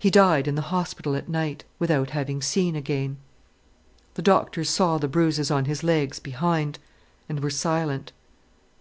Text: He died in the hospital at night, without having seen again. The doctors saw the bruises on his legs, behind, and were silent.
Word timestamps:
He 0.00 0.10
died 0.10 0.48
in 0.48 0.56
the 0.56 0.62
hospital 0.72 1.14
at 1.14 1.28
night, 1.28 1.62
without 1.78 2.10
having 2.10 2.42
seen 2.42 2.74
again. 2.74 3.18
The 4.14 4.20
doctors 4.22 4.68
saw 4.68 4.98
the 4.98 5.06
bruises 5.06 5.48
on 5.48 5.66
his 5.66 5.84
legs, 5.84 6.18
behind, 6.18 6.80
and 7.28 7.38
were 7.38 7.50
silent. 7.50 8.10